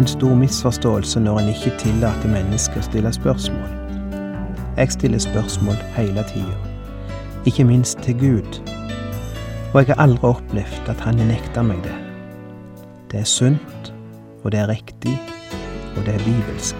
En 0.00 0.06
stor 0.06 0.34
misforståelse 0.34 1.20
når 1.20 1.38
en 1.38 1.48
ikke 1.52 1.74
tillater 1.76 2.30
mennesker 2.32 2.80
å 2.80 2.84
stille 2.86 3.10
spørsmål. 3.12 3.72
Jeg 4.78 4.94
stiller 4.94 5.20
spørsmål 5.20 5.76
hele 5.92 6.24
tida, 6.30 6.54
ikke 7.44 7.66
minst 7.68 8.00
til 8.06 8.16
Gud. 8.22 8.60
Og 9.74 9.82
jeg 9.82 9.90
har 9.90 10.00
aldri 10.00 10.30
opplevd 10.30 10.88
at 10.88 11.04
Han 11.04 11.20
har 11.20 11.28
nekta 11.34 11.60
meg 11.60 11.84
det. 11.84 11.98
Det 13.12 13.20
er 13.20 13.28
sunt, 13.28 13.92
og 14.40 14.54
det 14.56 14.62
er 14.62 14.72
riktig, 14.72 15.18
og 15.92 16.06
det 16.08 16.16
er 16.16 16.24
bibelsk. 16.24 16.79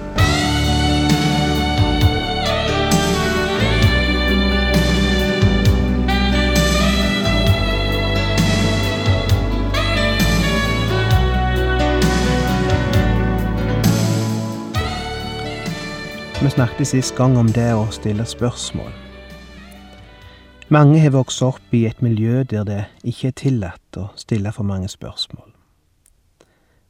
Vi 16.41 16.49
snakket 16.49 16.87
sist 16.87 17.15
gang 17.15 17.35
om 17.37 17.51
det 17.53 17.67
å 17.77 17.83
stille 17.93 18.23
spørsmål. 18.25 18.89
Mange 20.73 20.97
har 21.03 21.13
vokst 21.13 21.43
opp 21.45 21.75
i 21.77 21.83
et 21.85 22.01
miljø 22.01 22.41
der 22.49 22.65
det 22.65 22.79
ikke 23.05 23.29
er 23.29 23.35
tillatt 23.37 23.99
å 24.01 24.07
stille 24.17 24.49
for 24.55 24.65
mange 24.65 24.89
spørsmål. 24.89 25.51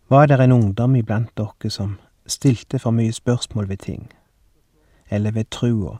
Var 0.08 0.32
det 0.32 0.40
en 0.40 0.56
ungdom 0.56 0.96
iblant 0.96 1.36
dere 1.36 1.70
som 1.70 1.98
stilte 2.24 2.80
for 2.80 2.96
mye 2.96 3.12
spørsmål 3.12 3.68
ved 3.68 3.84
ting, 3.84 4.08
eller 5.10 5.36
ved 5.36 5.52
trua, 5.52 5.98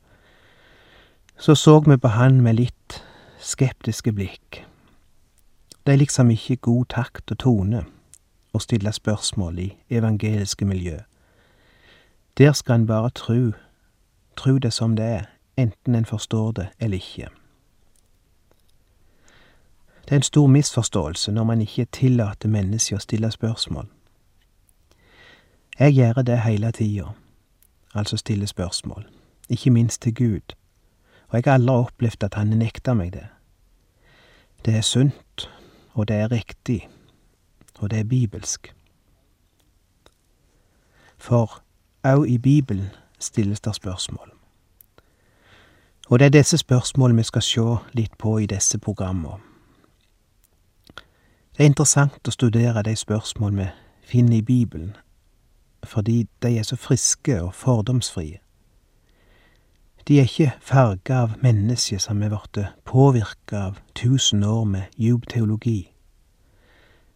så 1.36 1.56
så 1.56 1.80
vi 1.80 2.00
på 2.00 2.16
han 2.16 2.40
med 2.42 2.56
litt 2.56 3.02
skeptiske 3.40 4.16
blikk. 4.16 4.64
Det 5.84 5.92
er 5.92 6.04
liksom 6.06 6.32
ikke 6.32 6.56
god 6.56 6.86
takt 6.96 7.32
og 7.36 7.44
tone 7.44 7.84
å 8.54 8.64
stille 8.64 8.96
spørsmål 8.96 9.60
i 9.60 9.72
evangeliske 9.90 10.66
miljø. 10.66 11.02
Der 12.38 12.52
skal 12.52 12.76
en 12.76 12.88
bare 12.88 13.10
tru, 13.10 13.52
tru 14.36 14.58
det 14.58 14.74
som 14.74 14.96
det 14.96 15.06
er, 15.06 15.24
enten 15.58 15.96
en 15.96 16.06
forstår 16.06 16.52
det 16.52 16.68
eller 16.80 16.98
ikke. 16.98 17.28
Det 20.04 20.12
er 20.12 20.16
en 20.16 20.22
stor 20.22 20.48
misforståelse 20.48 21.32
når 21.32 21.44
man 21.44 21.62
ikke 21.62 21.86
tillater 21.86 22.50
mennesker 22.50 22.96
å 22.96 23.04
stille 23.04 23.32
spørsmål. 23.32 23.88
Jeg 25.80 25.94
gjør 25.94 26.22
det 26.22 26.42
hele 26.42 26.72
tida, 26.72 27.14
altså 27.94 28.18
stille 28.18 28.48
spørsmål, 28.48 29.06
ikke 29.50 29.72
minst 29.72 30.02
til 30.02 30.16
Gud, 30.16 30.56
og 31.28 31.36
jeg 31.36 31.44
har 31.46 31.54
aldri 31.54 31.76
opplevd 31.76 32.24
at 32.24 32.34
Han 32.34 32.48
nekter 32.48 32.94
meg 32.94 33.14
det. 33.14 33.28
Det 34.66 34.76
er 34.76 34.82
sunt, 34.82 35.50
og 35.94 36.08
det 36.08 36.16
er 36.16 36.32
riktig, 36.32 36.90
og 37.80 37.92
det 37.92 38.00
er 38.00 38.04
bibelsk. 38.04 38.76
For 41.18 41.64
Òg 42.04 42.30
i 42.30 42.38
Bibelen 42.38 42.90
stilles 43.20 43.62
det 43.62 43.76
spørsmål. 43.76 44.32
Og 46.10 46.20
det 46.20 46.26
er 46.26 46.30
disse 46.30 46.58
spørsmålene 46.58 47.18
vi 47.18 47.24
skal 47.24 47.42
se 47.42 47.76
litt 47.94 48.18
på 48.18 48.38
i 48.38 48.46
disse 48.46 48.78
programmene. 48.78 49.38
Det 51.52 51.60
er 51.60 51.70
interessant 51.70 52.28
å 52.28 52.34
studere 52.34 52.82
de 52.82 52.96
spørsmål 52.96 53.58
vi 53.58 53.68
finner 54.02 54.38
i 54.38 54.42
Bibelen, 54.42 54.96
fordi 55.84 56.28
de 56.42 56.58
er 56.58 56.64
så 56.64 56.76
friske 56.76 57.42
og 57.44 57.54
fordomsfrie. 57.54 58.40
De 60.08 60.18
er 60.20 60.24
ikke 60.24 60.56
farga 60.60 61.22
av 61.22 61.38
mennesker 61.44 62.02
som 62.02 62.24
er 62.24 62.34
blitt 62.34 62.66
påvirka 62.86 63.62
av 63.68 63.78
tusen 63.96 64.44
år 64.44 64.64
med 64.64 64.98
djup 64.98 65.30
teologi, 65.30 65.92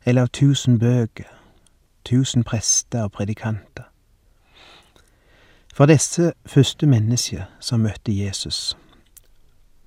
eller 0.05 0.21
av 0.21 0.29
tusen 0.29 0.79
bøker, 0.79 1.31
tusen 2.05 2.43
prester 2.43 3.03
og 3.03 3.11
predikanter. 3.11 3.89
For 5.75 5.85
disse 5.85 6.33
første 6.45 6.87
mennesker 6.87 7.43
som 7.59 7.79
møtte 7.83 8.13
Jesus, 8.25 8.77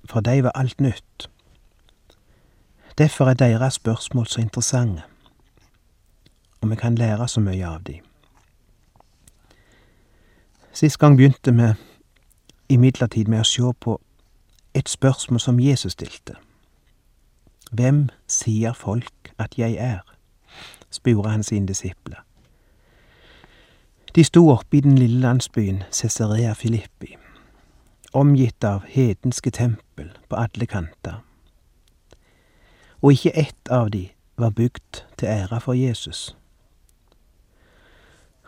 for 0.05 0.19
de 0.19 0.43
var 0.43 0.51
alt 0.55 0.81
nytt. 0.81 1.29
Derfor 2.97 3.25
er 3.25 3.33
deres 3.33 3.73
spørsmål 3.73 4.27
så 4.27 4.41
interessante, 4.41 5.01
og 6.61 6.69
vi 6.69 6.75
kan 6.75 6.95
lære 6.95 7.27
så 7.27 7.41
mye 7.41 7.65
av 7.65 7.81
dem. 7.87 8.05
Sist 10.73 10.99
gang 10.99 11.17
begynte 11.17 11.55
vi 11.57 11.73
imidlertid 12.69 13.25
med 13.25 13.41
å 13.41 13.49
se 13.49 13.73
på 13.81 13.97
et 14.77 14.89
spørsmål 14.89 15.41
som 15.41 15.59
Jesus 15.59 15.97
stilte. 15.97 16.37
Hvem 17.71 18.09
sier 18.27 18.77
folk 18.77 19.33
at 19.39 19.57
jeg 19.57 19.73
er? 19.73 20.05
spurte 20.91 21.29
han 21.29 21.43
sine 21.43 21.67
disipler. 21.67 22.28
De 24.15 24.23
sto 24.23 24.49
oppe 24.49 24.77
i 24.77 24.81
den 24.81 24.97
lille 24.97 25.19
landsbyen 25.21 25.83
Cesarea 25.91 26.53
Filippi, 26.53 27.17
omgitt 28.13 28.63
av 28.63 28.87
hedenske 28.89 29.51
tempel 29.51 30.09
på 30.29 30.35
alle 30.35 30.65
kanter. 30.65 31.19
Og 33.01 33.13
ikke 33.13 33.35
ett 33.37 33.69
av 33.69 33.91
de 33.93 34.09
var 34.37 34.49
bygd 34.49 35.03
til 35.17 35.27
ære 35.29 35.61
for 35.61 35.73
Jesus. 35.73 36.35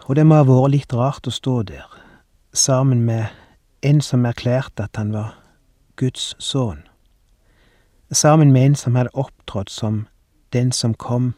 Og 0.09 0.15
det 0.15 0.25
må 0.25 0.41
ha 0.41 0.47
vært 0.49 0.73
litt 0.73 0.93
rart 0.97 1.29
å 1.29 1.35
stå 1.35 1.61
der, 1.69 1.85
sammen 2.53 3.05
med 3.05 3.29
en 3.85 4.01
som 4.01 4.25
erklærte 4.25 4.89
at 4.89 4.97
han 4.97 5.13
var 5.13 5.37
Guds 5.95 6.33
sønn, 6.39 6.81
sammen 8.11 8.51
med 8.51 8.65
en 8.65 8.75
som 8.75 8.97
hadde 8.97 9.13
opptrådt 9.13 9.69
som 9.69 10.07
den 10.53 10.71
som 10.71 10.97
kom 10.97 11.33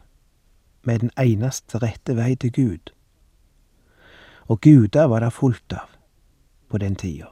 med 0.83 1.03
den 1.03 1.11
eneste 1.19 1.77
rette 1.83 2.15
vei 2.15 2.33
til 2.39 2.51
Gud 2.55 2.93
og 4.47 4.61
guder 4.61 5.03
var 5.03 5.19
det 5.19 5.33
fullt 5.33 5.73
av 5.73 5.89
på 6.69 6.77
den 6.77 6.95
tida. 6.95 7.25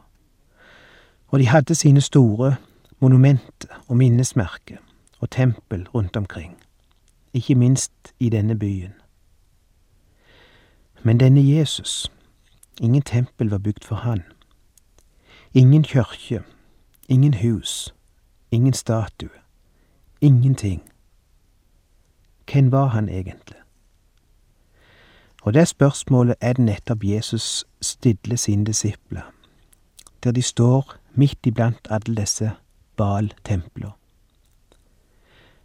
Og 1.28 1.40
de 1.40 1.48
hadde 1.48 1.76
sine 1.76 2.02
store 2.02 2.56
monumenter 3.00 3.82
og 3.88 3.98
minnesmerker 3.98 4.78
og 5.20 5.30
tempel 5.30 5.88
rundt 5.88 6.16
omkring, 6.16 6.58
ikke 7.34 7.56
minst 7.56 8.14
i 8.20 8.30
denne 8.30 8.60
byen. 8.60 8.94
Men 11.04 11.20
denne 11.20 11.42
Jesus, 11.58 12.12
ingen 12.82 13.02
tempel 13.02 13.50
var 13.50 13.58
bygd 13.58 13.84
for 13.84 13.96
han. 13.96 14.24
Ingen 15.54 15.84
kirke, 15.84 16.44
ingen 17.10 17.34
hus, 17.34 17.94
ingen 18.52 18.74
statue, 18.74 19.30
ingenting. 20.22 20.92
Hvem 22.52 22.72
var 22.72 22.86
han 22.86 23.10
egentlig? 23.10 23.61
Og 25.42 25.54
det 25.54 25.68
spørsmålet 25.68 26.36
er 26.42 26.54
det 26.54 26.66
nettopp 26.66 27.04
Jesus 27.04 27.66
stiller 27.82 28.36
sine 28.36 28.66
disipler, 28.66 29.22
der 30.24 30.32
de 30.32 30.42
står 30.42 30.96
midt 31.14 31.40
iblant 31.46 31.88
alle 31.90 32.16
disse 32.16 32.52
Baal-templer. 32.98 33.98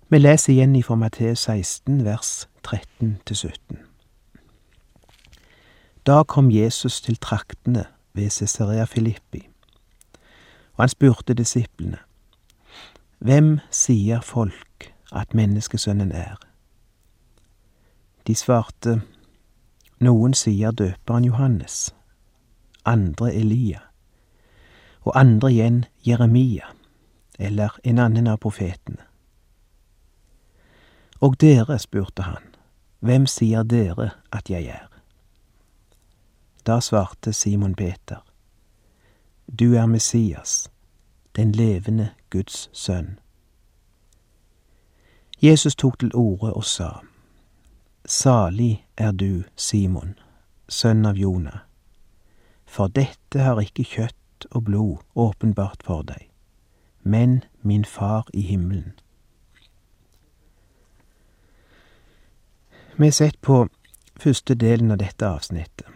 Vi 0.08 0.18
leser 0.18 0.52
igjen 0.52 0.76
i 0.76 0.82
Matteus 0.96 1.38
16, 1.38 2.04
vers 2.04 2.48
13-17. 2.68 3.76
Da 6.06 6.22
kom 6.22 6.50
Jesus 6.50 7.00
til 7.00 7.16
traktene 7.16 7.84
ved 8.14 8.30
Cesarea 8.30 8.84
Filippi, 8.84 9.48
og 10.72 10.82
han 10.82 10.88
spurte 10.88 11.34
disiplene, 11.34 11.98
Hvem 13.18 13.58
sier 13.70 14.20
folk 14.20 14.92
at 15.12 15.34
menneskesønnen 15.34 16.12
er? 16.12 16.36
De 18.26 18.34
svarte, 18.34 19.02
noen 19.98 20.34
sier 20.34 20.70
døperen 20.70 21.24
Johannes, 21.24 21.94
andre 22.84 23.34
Elia, 23.34 23.80
og 25.00 25.12
andre 25.20 25.52
igjen 25.52 25.84
Jeremia, 26.06 26.66
eller 27.38 27.78
en 27.84 27.98
annen 27.98 28.26
av 28.26 28.38
profetene. 28.42 29.02
Og 31.20 31.40
dere, 31.40 31.78
spurte 31.78 32.22
han, 32.22 32.42
hvem 33.00 33.26
sier 33.26 33.62
dere 33.62 34.10
at 34.32 34.50
jeg 34.50 34.68
er? 34.68 34.88
Da 36.66 36.80
svarte 36.80 37.32
Simon 37.32 37.74
Peter, 37.74 38.24
du 39.46 39.74
er 39.74 39.86
Messias, 39.86 40.70
den 41.36 41.52
levende 41.52 42.10
Guds 42.30 42.70
sønn. 42.72 43.18
Jesus 45.42 45.76
tok 45.76 45.98
til 45.98 46.10
orde 46.14 46.52
og 46.52 46.64
sa, 46.64 46.90
Salig 48.08 48.86
er 48.96 49.12
du, 49.12 49.42
Simon, 49.56 50.14
sønn 50.68 51.06
av 51.06 51.16
Jonah, 51.18 51.64
for 52.62 52.86
dette 52.86 53.42
har 53.42 53.58
ikke 53.58 53.82
kjøtt 53.82 54.46
og 54.52 54.62
blod 54.68 55.02
åpenbart 55.18 55.82
for 55.82 56.06
deg, 56.06 56.28
men 57.02 57.40
min 57.66 57.84
Far 57.84 58.30
i 58.32 58.44
himmelen. 58.46 58.94
Vi 62.96 63.10
har 63.10 63.18
sett 63.18 63.40
på 63.42 63.66
første 64.14 64.54
delen 64.54 64.94
av 64.94 65.02
dette 65.02 65.26
avsnittet. 65.26 65.90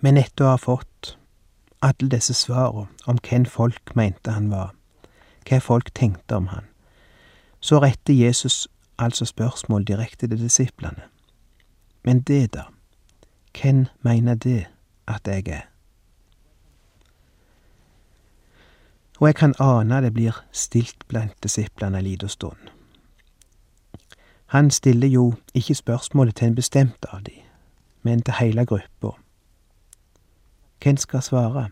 Men 0.00 0.16
etter 0.16 0.48
å 0.48 0.54
ha 0.54 0.58
fått 0.58 1.16
alle 1.84 2.08
disse 2.08 2.34
svarene 2.34 2.88
om 3.04 3.20
hvem 3.20 3.44
folk 3.44 3.92
mente 3.94 4.32
han 4.32 4.48
var, 4.50 4.72
hva 5.44 5.60
folk 5.60 5.92
tenkte 5.92 6.40
om 6.40 6.48
han, 6.56 6.64
så 7.60 7.84
retter 7.84 8.16
Jesus 8.16 8.64
altså 9.02 9.24
spørsmål 9.24 9.84
direkte 9.84 10.26
til 10.26 10.38
disiplene. 10.38 11.02
Men 12.04 12.20
det, 12.20 12.54
da? 12.54 12.62
Hvem 13.62 13.86
mener 14.02 14.34
det 14.34 14.66
at 15.08 15.20
jeg 15.26 15.48
er? 15.48 15.60
Og 19.20 19.26
jeg 19.26 19.34
kan 19.34 19.54
ane 19.60 20.02
det 20.02 20.14
blir 20.14 20.44
stilt 20.52 21.08
blant 21.08 21.42
disiplene 21.42 21.98
en 21.98 22.04
liten 22.04 22.28
stund. 22.28 22.58
Han 24.46 24.70
stiller 24.70 25.08
jo 25.08 25.34
ikke 25.54 25.74
spørsmålet 25.74 26.36
til 26.36 26.46
en 26.46 26.54
bestemt 26.54 27.06
av 27.12 27.22
de, 27.26 27.32
men 28.02 28.22
til 28.22 28.34
heile 28.34 28.66
gruppa. 28.66 29.08
Hvem 30.82 30.96
skal 30.96 31.22
svare? 31.22 31.68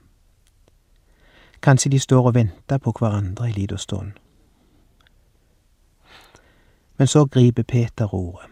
Kanskje 1.63 1.91
de 1.91 1.99
står 1.99 2.27
og 2.27 2.35
venter 2.35 2.79
på 2.79 2.95
hverandre 2.99 3.49
ei 3.49 3.53
lita 3.53 3.77
stund. 3.77 4.13
Men 7.01 7.09
så 7.09 7.25
griper 7.25 7.63
Peter 7.63 8.15
ordet. 8.15 8.51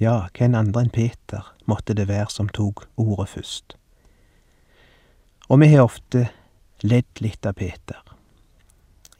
Ja, 0.00 0.26
hvem 0.34 0.54
andre 0.58 0.80
enn 0.82 0.90
Peter 0.90 1.52
måtte 1.70 1.94
det 1.94 2.08
være 2.08 2.26
som 2.34 2.48
tok 2.50 2.88
ordet 2.98 3.28
først? 3.30 3.76
Og 5.46 5.60
vi 5.62 5.68
har 5.70 5.86
ofte 5.86 6.24
ledd 6.82 7.22
litt 7.22 7.46
av 7.46 7.54
Peter. 7.54 8.02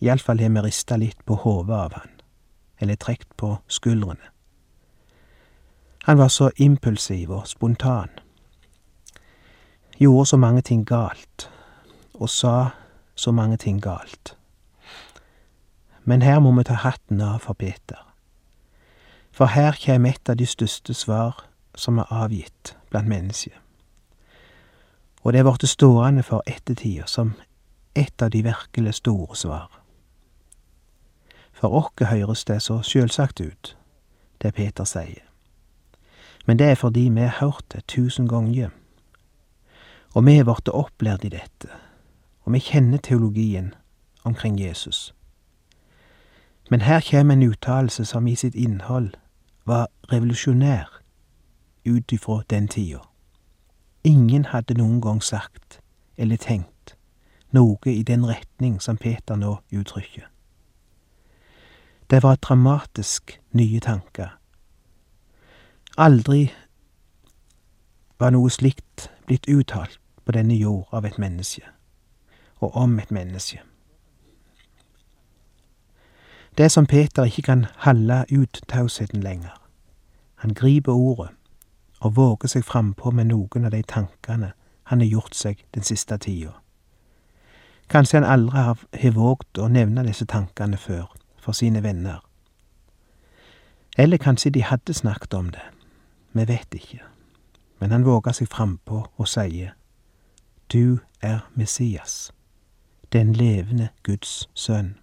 Iallfall 0.03 0.43
har 0.43 0.51
vi 0.51 0.65
rista 0.67 0.99
litt 0.99 1.23
på 1.23 1.39
hodet 1.45 1.79
av 1.79 1.95
han 2.01 2.11
eller 2.83 2.99
trekt 2.99 3.31
på 3.39 3.55
skuldrene. 3.71 4.27
Han 6.11 6.19
var 6.19 6.35
så 6.35 6.51
impulsiv 6.59 7.31
og 7.31 7.47
spontan, 7.47 8.11
gjorde 10.03 10.27
så 10.27 10.37
mange 10.37 10.67
ting 10.67 10.83
galt, 10.83 11.47
og 12.15 12.27
sa 12.27 12.71
så 13.15 13.31
mange 13.31 13.57
ting 13.57 13.79
galt. 13.79 14.35
Men 16.05 16.23
her 16.23 16.41
må 16.41 16.53
vi 16.53 16.65
ta 16.65 16.75
hatten 16.75 17.21
av 17.21 17.39
for 17.39 17.55
Peter. 17.55 18.01
For 19.33 19.51
her 19.51 19.73
kjem 19.73 20.07
et 20.07 20.29
av 20.29 20.37
de 20.37 20.47
største 20.47 20.95
svar 20.95 21.45
som 21.75 21.99
er 21.99 22.13
avgitt 22.13 22.77
blant 22.91 23.09
mennesker. 23.09 23.57
Og 25.25 25.33
det 25.33 25.41
er 25.41 25.49
blitt 25.49 25.69
stående 25.69 26.23
for 26.23 26.45
ettertida 26.47 27.09
som 27.09 27.33
et 27.97 28.23
av 28.23 28.31
de 28.31 28.43
virkelig 28.45 28.95
store 29.01 29.37
svar. 29.37 29.81
For 31.53 31.73
oss 31.73 32.11
høres 32.11 32.45
det 32.45 32.61
så 32.63 32.83
sjølsagt 32.83 33.41
ut, 33.41 33.77
det 34.43 34.55
Peter 34.55 34.85
sier. 34.85 35.25
Men 36.47 36.59
det 36.59 36.67
er 36.67 36.75
fordi 36.75 37.09
vi 37.09 37.21
har 37.25 37.39
hørt 37.41 37.65
det 37.73 37.87
tusen 37.89 38.29
ganger. 38.29 38.71
Og 40.15 40.27
vi 40.27 40.39
er 40.39 40.45
blitt 40.45 40.69
opplært 40.69 41.25
i 41.25 41.33
dette, 41.33 41.71
og 42.45 42.53
vi 42.53 42.61
kjenner 42.61 42.99
teologien 42.99 43.75
omkring 44.25 44.61
Jesus. 44.61 45.15
Men 46.71 46.81
her 46.81 47.01
kommer 47.11 47.35
en 47.35 47.43
uttalelse 47.43 48.05
som 48.05 48.27
i 48.27 48.35
sitt 48.35 48.55
innhold 48.55 49.11
var 49.65 49.89
revolusjonær 50.13 51.01
ut 51.85 52.13
ifra 52.13 52.43
den 52.51 52.69
tida. 52.69 52.99
Ingen 54.05 54.45
hadde 54.45 54.75
noen 54.75 55.01
gang 55.01 55.23
sagt 55.23 55.81
eller 56.17 56.37
tenkt 56.37 56.97
noe 57.55 57.91
i 57.91 58.03
den 58.03 58.27
retning 58.27 58.81
som 58.81 58.97
Peter 58.97 59.37
nå 59.37 59.59
uttrykker. 59.73 60.29
Det 62.11 62.23
var 62.23 62.37
dramatisk 62.37 63.41
nye 63.53 63.81
tanker. 63.81 64.35
Aldri 65.97 66.51
var 68.19 68.35
noe 68.35 68.51
slikt 68.51 69.09
blitt 69.27 69.49
uttalt 69.49 70.01
på 70.25 70.33
denne 70.33 70.57
jord 70.57 70.89
av 70.93 71.07
et 71.07 71.19
menneske, 71.19 71.63
og 72.61 72.77
om 72.77 72.99
et 72.99 73.11
menneske. 73.11 73.61
Det 76.59 76.73
som 76.73 76.87
Peter 76.87 77.25
ikke 77.25 77.43
kan 77.43 77.67
holde 77.77 78.25
ut 78.33 78.61
tausheten 78.69 79.21
lenger. 79.21 79.61
Han 80.35 80.55
griper 80.55 80.93
ordet 80.93 81.29
og 82.01 82.17
våger 82.17 82.49
seg 82.49 82.65
frampå 82.65 83.11
med 83.11 83.25
noen 83.25 83.65
av 83.65 83.73
de 83.73 83.83
tankene 83.83 84.53
han 84.85 85.01
har 85.01 85.09
gjort 85.09 85.35
seg 85.35 85.65
den 85.75 85.83
siste 85.83 86.19
tida. 86.19 86.53
Kanskje 87.91 88.21
han 88.21 88.29
aldri 88.29 88.59
har 88.59 89.17
våget 89.17 89.59
å 89.59 89.69
nevne 89.69 90.05
disse 90.07 90.27
tankene 90.29 90.77
før, 90.77 91.09
for 91.41 91.53
sine 91.53 91.83
venner. 91.83 92.21
Eller 93.99 94.17
kanskje 94.17 94.51
de 94.51 94.63
hadde 94.63 94.95
snakket 94.95 95.35
om 95.35 95.51
det, 95.51 95.65
vi 96.33 96.45
vet 96.45 96.75
ikke, 96.75 97.03
men 97.81 97.91
han 97.91 98.05
våger 98.05 98.33
seg 98.33 98.49
frampå 98.49 99.07
og 99.17 99.29
sier, 99.29 99.75
Du 100.73 100.99
er 101.23 101.49
Messias, 101.55 102.33
den 103.13 103.33
levende 103.33 103.89
Guds 104.03 104.49
sønn. 104.55 104.97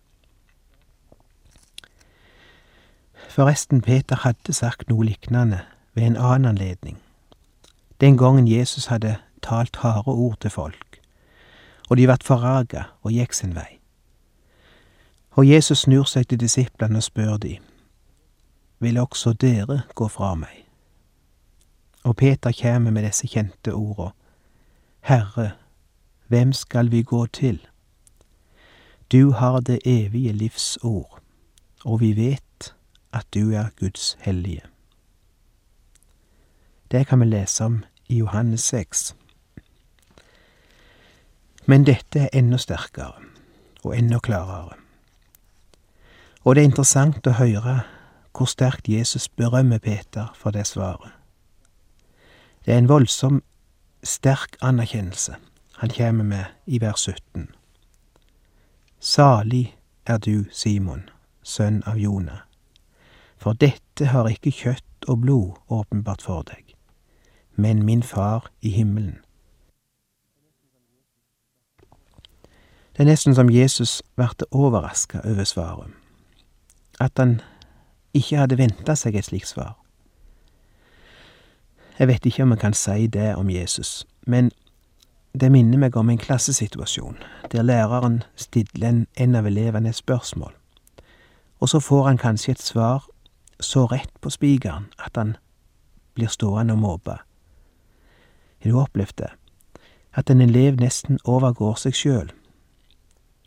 Forresten, 3.30 3.82
Peter 3.82 4.16
hadde 4.16 4.54
sagt 4.54 4.90
noe 4.90 5.06
lignende 5.06 5.62
ved 5.94 6.04
en 6.04 6.18
annen 6.18 6.46
anledning, 6.46 6.98
den 8.02 8.18
gangen 8.18 8.48
Jesus 8.48 8.86
hadde 8.86 9.18
talt 9.42 9.76
harde 9.76 10.08
ord 10.12 10.40
til 10.40 10.50
folk, 10.50 11.00
og 11.90 11.98
de 11.98 12.08
vart 12.08 12.24
forarga 12.24 12.84
og 13.02 13.12
gikk 13.12 13.34
sin 13.34 13.56
vei. 13.56 13.80
Og 15.32 15.48
Jesus 15.48 15.86
snur 15.86 16.04
seg 16.04 16.28
til 16.28 16.40
disiplene 16.40 17.00
og 17.00 17.04
spør 17.04 17.38
de, 17.38 17.58
Vil 18.80 18.98
også 18.98 19.34
dere 19.34 19.82
gå 19.96 20.08
fra 20.08 20.36
meg? 20.36 20.66
Og 22.04 22.16
Peter 22.16 22.52
kjem 22.52 22.82
med 22.82 23.04
disse 23.06 23.28
kjente 23.28 23.74
orda, 23.74 24.10
Herre, 25.02 25.52
hvem 26.28 26.54
skal 26.54 26.92
vi 26.92 27.04
gå 27.04 27.26
til? 27.26 27.68
Du 29.12 29.32
har 29.32 29.60
det 29.60 29.80
evige 29.86 30.34
livs 30.34 30.78
ord, 30.84 31.20
og 31.86 32.00
vi 32.00 32.16
vet 32.16 32.44
at 33.14 33.26
du 33.34 33.52
er 33.52 33.70
Guds 33.80 34.18
hellige. 34.20 34.62
Det 36.92 37.08
kan 37.08 37.20
vi 37.20 37.26
lese 37.26 37.66
om 37.66 37.84
i 38.08 38.18
Johannes 38.18 38.62
6. 38.62 39.16
Men 41.66 41.86
dette 41.86 42.20
er 42.20 42.30
enda 42.34 42.58
sterkere 42.58 43.14
og 43.84 43.98
enda 43.98 44.20
klarere. 44.20 44.76
Og 46.44 46.56
det 46.56 46.62
er 46.62 46.70
interessant 46.70 47.28
å 47.28 47.38
høre 47.38 47.82
hvor 48.38 48.50
sterkt 48.50 48.90
Jesus 48.90 49.30
berømmer 49.30 49.78
Peter 49.78 50.32
for 50.36 50.52
det 50.52 50.68
svaret. 50.68 51.12
Det 52.66 52.74
er 52.74 52.78
en 52.78 52.90
voldsom 52.90 53.44
sterk 54.04 54.58
anerkjennelse 54.62 55.36
han 55.82 55.90
kommer 55.90 56.24
med 56.24 56.46
i 56.66 56.82
vers 56.82 57.00
17. 57.00 57.48
Salig 59.00 59.78
er 60.06 60.18
du, 60.18 60.46
Simon, 60.52 61.10
sønn 61.44 61.82
av 61.86 61.98
Jonah, 61.98 62.44
for 63.42 63.58
dette 63.58 64.12
har 64.14 64.30
ikke 64.30 64.54
kjøtt 64.54 65.10
og 65.10 65.24
blod 65.24 65.58
åpenbart 65.74 66.22
for 66.22 66.46
deg, 66.46 66.76
men 67.58 67.82
min 67.86 68.04
far 68.04 68.52
i 68.62 68.70
himmelen. 68.70 69.18
Det 72.92 73.08
er 73.08 73.10
nesten 73.10 73.34
som 73.36 73.50
Jesus 73.50 74.02
ble 74.20 74.30
overraska 74.52 75.24
over 75.26 75.48
svaret 75.48 75.98
at 77.02 77.18
han 77.18 77.40
ikke 78.14 78.38
hadde 78.38 78.58
venta 78.60 78.94
seg 78.96 79.16
et 79.18 79.26
slikt 79.26 79.50
svar. 79.50 79.74
Jeg 81.98 82.08
vet 82.08 82.26
ikke 82.26 82.44
om 82.44 82.54
jeg 82.54 82.62
kan 82.62 82.76
si 82.78 83.08
det 83.08 83.36
om 83.36 83.50
Jesus, 83.50 84.06
men 84.28 84.52
det 85.34 85.52
minner 85.52 85.80
meg 85.82 85.98
om 85.98 86.10
en 86.10 86.22
klassesituasjon 86.22 87.18
der 87.52 87.66
læreren 87.66 88.22
stiller 88.36 89.06
en 89.16 89.36
av 89.36 89.48
elevene 89.48 89.90
et 89.90 89.98
spørsmål, 89.98 90.54
og 91.60 91.70
så 91.70 91.80
får 91.80 92.08
han 92.08 92.22
kanskje 92.22 92.52
et 92.52 92.62
svar 92.62 93.08
så 93.62 93.86
rett 93.86 94.22
på 94.22 94.30
spikeren 94.30 94.90
at 95.00 95.18
han 95.18 95.36
blir 96.14 96.28
stående 96.28 96.74
og 96.74 96.80
måpe. 96.80 97.18
Har 98.62 98.72
du 98.72 98.80
opplevd 98.80 99.18
det? 99.18 99.32
At 100.14 100.30
en 100.30 100.42
elev 100.42 100.76
nesten 100.76 101.20
overgår 101.24 101.76
seg 101.80 101.96
sjøl, 101.96 102.32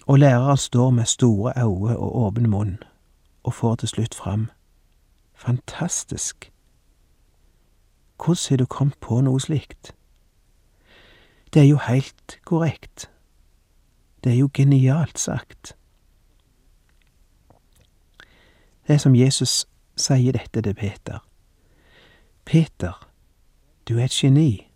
og 0.06 0.18
læreren 0.18 0.56
står 0.56 0.90
med 0.90 1.04
store 1.04 1.52
øyne 1.56 1.97
og 1.97 2.16
åpen 2.26 2.50
munn 2.50 2.78
og 3.42 3.54
får 3.54 3.75
til 3.75 3.88
slutt 3.88 4.14
fram 4.14 4.50
Fantastisk! 5.35 6.50
Hvordan 8.16 8.47
har 8.49 8.56
du 8.56 8.66
kommet 8.66 8.99
på 9.00 9.21
noe 9.21 9.40
slikt? 9.40 9.94
Det 11.54 11.62
er 11.62 11.66
jo 11.66 11.78
heilt 11.78 12.38
korrekt. 12.44 13.11
Det 14.25 14.33
er 14.33 14.37
jo 14.37 14.50
genialt 14.54 15.18
sagt. 15.18 15.76
Det 18.88 19.00
som 19.00 19.14
Jesus 19.14 19.66
sier 19.96 20.32
dette 20.32 20.62
til 20.62 20.74
Peter. 20.74 21.18
Peter, 22.44 23.08
du 23.88 23.98
er 23.98 24.04
et 24.04 24.10
geni. 24.10 24.68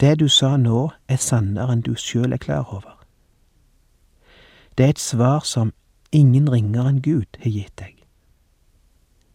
Det 0.00 0.18
du 0.20 0.28
sa 0.28 0.56
nå, 0.56 0.90
er 1.08 1.20
sannere 1.20 1.72
enn 1.72 1.84
du 1.86 1.94
sjøl 1.94 2.32
er 2.32 2.42
klar 2.42 2.70
over. 2.74 2.98
Det 4.78 4.86
er 4.86 4.94
et 4.96 5.02
svar 5.02 5.44
som 5.46 5.72
ingen 6.12 6.48
ringere 6.50 6.88
enn 6.90 7.02
Gud 7.02 7.38
har 7.42 7.50
gitt 7.50 7.76
deg. 7.78 8.00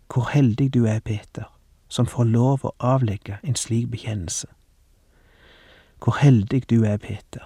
Hvor 0.10 0.32
heldig 0.34 0.74
du 0.74 0.86
er, 0.86 1.00
Peter, 1.00 1.48
som 1.88 2.10
får 2.10 2.28
lov 2.34 2.66
å 2.66 2.74
avlegge 2.80 3.38
en 3.44 3.56
slik 3.56 3.88
bekjennelse. 3.92 4.50
Hvor 6.04 6.18
heldig 6.20 6.64
du 6.70 6.84
er, 6.84 6.98
Peter. 6.98 7.46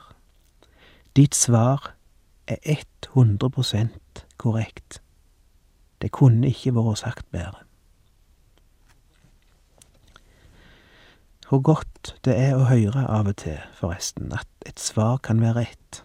Ditt 1.16 1.36
svar 1.36 1.94
er 2.48 2.58
100 3.14 3.90
korrekt. 4.38 5.03
Det 6.04 6.12
kunne 6.12 6.50
ikke 6.52 6.74
vært 6.76 7.00
sagt 7.00 7.30
bedre. 7.32 7.64
Hvor 11.48 11.62
godt 11.64 12.16
det 12.26 12.34
er 12.36 12.58
å 12.58 12.66
høre 12.68 13.06
av 13.08 13.30
og 13.32 13.38
til, 13.40 13.62
forresten, 13.78 14.34
at 14.36 14.48
et 14.68 14.80
svar 14.84 15.22
kan 15.24 15.40
være 15.40 15.62
rett. 15.62 16.02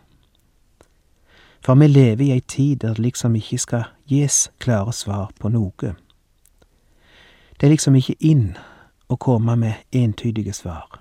For 1.64 1.74
vi 1.74 1.88
lever 1.90 2.24
i 2.28 2.30
ei 2.36 2.44
tid 2.46 2.84
der 2.84 2.94
det 2.94 3.02
liksom 3.08 3.34
ikke 3.34 3.58
skal 3.58 3.84
gis 4.06 4.52
klare 4.62 4.92
svar 4.94 5.32
på 5.40 5.50
noe. 5.50 5.94
Det 7.58 7.66
er 7.66 7.74
liksom 7.74 7.98
ikke 7.98 8.14
inn 8.20 8.52
å 9.10 9.18
komme 9.18 9.56
med 9.58 9.82
entydige 9.90 10.54
svar. 10.54 11.00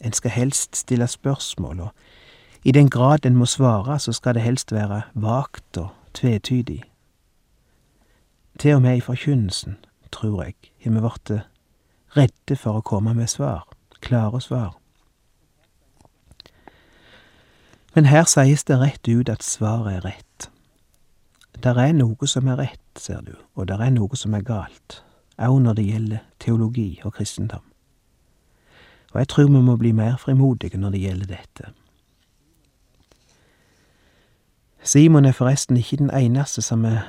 En 0.00 0.16
skal 0.16 0.32
helst 0.32 0.76
stille 0.80 1.06
spørsmål, 1.06 1.80
og 1.80 2.64
i 2.64 2.72
den 2.72 2.88
grad 2.88 3.26
en 3.26 3.36
må 3.36 3.44
svare, 3.44 3.98
så 3.98 4.16
skal 4.16 4.38
det 4.38 4.46
helst 4.48 4.72
være 4.72 5.02
vagt 5.12 5.76
og 5.76 5.92
tvetydig. 6.14 6.84
Til 8.58 8.74
og 8.74 8.82
med 8.82 8.96
i 8.96 9.00
forkynnelsen, 9.00 9.76
tror 10.12 10.42
jeg, 10.42 10.54
har 10.84 10.90
vi 10.90 11.00
blitt 11.00 11.30
redde 12.16 12.56
for 12.56 12.78
å 12.78 12.82
komme 12.82 13.14
med 13.14 13.30
svar, 13.30 13.68
klare 14.02 14.40
svar. 14.42 14.72
Men 17.94 18.08
her 18.10 18.26
sies 18.26 18.64
det 18.64 18.80
rett 18.80 19.08
ut 19.08 19.30
at 19.30 19.46
svaret 19.46 19.98
er 19.98 20.04
rett. 20.06 20.48
Der 21.62 21.78
er 21.78 21.92
noe 21.94 22.26
som 22.26 22.48
er 22.48 22.58
rett, 22.58 22.82
ser 22.98 23.22
du, 23.26 23.34
og 23.54 23.68
der 23.70 23.82
er 23.82 23.94
noe 23.94 24.16
som 24.18 24.34
er 24.34 24.42
galt, 24.46 25.02
òg 25.38 25.60
når 25.62 25.78
det 25.78 25.86
gjelder 25.86 26.26
teologi 26.38 27.00
og 27.04 27.14
kristendom. 27.14 27.64
Og 29.14 29.20
jeg 29.20 29.28
tror 29.28 29.48
vi 29.50 29.62
må 29.62 29.76
bli 29.76 29.92
mer 29.92 30.16
frimodige 30.18 30.78
når 30.78 30.94
det 30.94 31.00
gjelder 31.00 31.30
dette. 31.30 31.70
Simon 34.82 35.24
er 35.24 35.32
forresten 35.32 35.76
ikke 35.76 35.98
den 36.02 36.10
eneste 36.10 36.62
som 36.62 36.84
er 36.84 37.06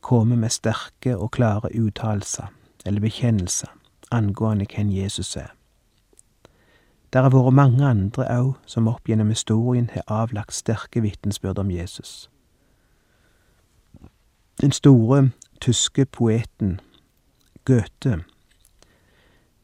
kommet 0.00 0.38
med 0.38 0.50
sterke 0.50 1.18
og 1.18 1.30
klare 1.30 1.70
uttalelser 1.76 2.46
eller 2.86 3.00
bekjennelser 3.00 3.68
angående 4.10 4.66
hvem 4.74 4.90
Jesus 4.90 5.36
er. 5.36 5.54
Der 7.12 7.22
har 7.22 7.30
vært 7.30 7.54
mange 7.54 7.86
andre 7.86 8.26
òg 8.30 8.52
som 8.66 8.88
opp 8.88 9.08
gjennom 9.08 9.32
historien 9.34 9.90
har 9.94 10.06
avlagt 10.06 10.54
sterke 10.54 11.02
vitnesbyrd 11.02 11.58
om 11.58 11.70
Jesus. 11.70 12.30
Den 14.60 14.72
store 14.72 15.30
tyske 15.60 16.06
poeten 16.06 16.80
Goethe 17.64 18.22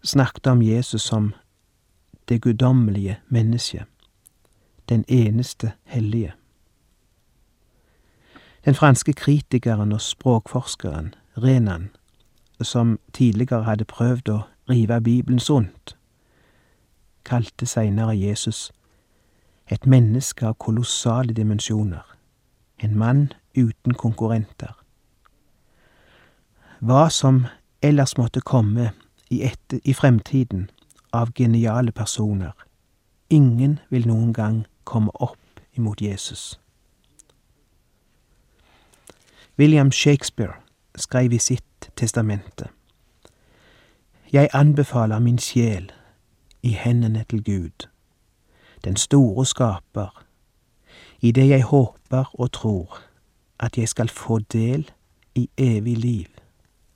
snakket 0.03 0.47
om 0.47 0.63
Jesus 0.63 1.03
som 1.03 1.35
det 2.29 2.43
guddommelige 2.43 3.19
mennesket, 3.29 3.85
den 4.89 5.05
eneste 5.09 5.73
hellige. 5.85 6.35
Den 8.67 8.75
franske 8.75 9.13
kritikeren 9.13 9.93
og 9.93 10.01
språkforskeren 10.01 11.15
Renan, 11.37 11.91
som 12.61 12.99
tidligere 13.13 13.63
hadde 13.63 13.85
prøvd 13.85 14.29
å 14.29 14.39
rive 14.71 14.99
Bibelen 15.01 15.39
sunt, 15.39 15.95
kalte 17.25 17.67
seinere 17.67 18.17
Jesus 18.19 18.73
et 19.71 19.87
menneske 19.87 20.49
av 20.51 20.59
kolossale 20.59 21.33
dimensjoner, 21.33 22.03
en 22.83 22.99
mann 22.99 23.23
uten 23.55 23.95
konkurrenter. 23.95 24.75
Hva 26.83 27.07
som 27.11 27.45
ellers 27.83 28.19
måtte 28.19 28.43
komme 28.43 28.91
i, 29.31 29.45
etter, 29.47 29.79
i 29.85 29.95
fremtiden 29.95 30.71
av 31.15 31.31
geniale 31.39 31.95
personer, 31.95 32.59
ingen 33.31 33.79
vil 33.91 34.11
noen 34.11 34.33
gang 34.35 34.65
komme 34.85 35.15
opp 35.15 35.63
imot 35.79 36.03
Jesus. 36.03 36.57
William 39.59 39.93
Shakespeare 39.93 40.53
skrev 40.97 41.33
i 41.33 41.39
sitt 41.39 41.91
testamente. 41.97 42.69
Jeg 44.33 44.49
anbefaler 44.53 45.19
min 45.19 45.39
sjel 45.39 45.93
i 46.63 46.69
hendene 46.69 47.25
til 47.29 47.45
Gud, 47.45 47.89
den 48.85 48.97
store 48.97 49.47
skaper, 49.47 50.25
i 51.21 51.33
det 51.33 51.49
jeg 51.49 51.63
håper 51.63 52.41
og 52.41 52.53
tror 52.53 52.99
at 53.59 53.79
jeg 53.79 53.89
skal 53.89 54.09
få 54.09 54.39
del 54.39 54.91
i 55.35 55.51
evig 55.57 55.99
liv 55.99 56.27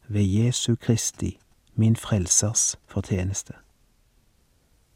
ved 0.09 0.23
Jesu 0.23 0.75
Kristi, 0.75 1.39
min 1.75 1.97
Frelsers 1.97 2.77
fortjeneste. 2.87 3.53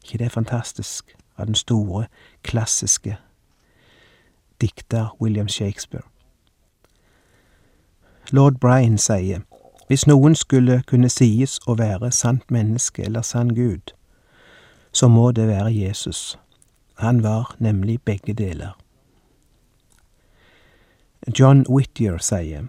ikke 0.03 0.17
det 0.17 0.25
er 0.25 0.29
fantastisk 0.29 1.15
av 1.37 1.45
den 1.45 1.55
store, 1.55 2.05
klassiske 2.43 3.17
dikter 4.61 5.17
William 5.21 5.47
Shakespeare? 5.47 6.03
Lord 8.31 8.59
Bryan 8.59 8.97
sier, 8.97 9.41
hvis 9.87 10.07
noen 10.07 10.35
skulle 10.35 10.81
kunne 10.87 11.09
sies 11.09 11.59
å 11.67 11.75
være 11.77 12.11
sant 12.11 12.49
menneske 12.51 13.03
eller 13.05 13.21
sann 13.21 13.53
Gud, 13.55 13.93
så 14.91 15.07
må 15.07 15.31
det 15.31 15.47
være 15.47 15.73
Jesus. 15.73 16.37
Han 16.97 17.23
var 17.23 17.55
nemlig 17.59 17.99
begge 18.01 18.33
deler. 18.33 18.73
John 21.39 21.65
Whittier 21.69 22.17
sier, 22.17 22.67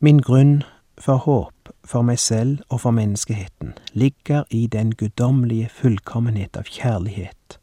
Min 0.00 0.18
grunn 0.18 0.62
for 0.98 1.16
håp 1.16 1.70
for 1.84 2.02
meg 2.02 2.18
selv 2.18 2.60
og 2.68 2.80
for 2.80 2.90
menneskeheten 2.90 3.72
ligger 3.92 4.44
i 4.50 4.66
den 4.66 4.92
guddommelige 4.92 5.70
fullkommenhet 5.72 6.56
av 6.56 6.68
kjærlighet 6.68 7.58